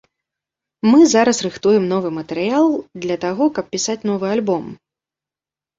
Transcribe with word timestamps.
Мы 0.91 0.99
зараз 1.13 1.37
рыхтуем 1.47 1.83
новы 1.93 2.09
матэрыял 2.17 2.67
для 3.05 3.21
таго, 3.27 3.45
каб 3.61 3.65
пісаць 3.77 4.01
новы 4.13 4.25
альбом. 4.39 4.65